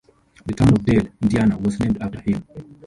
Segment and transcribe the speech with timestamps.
[0.47, 2.43] The town of Dale, Indiana was named after him.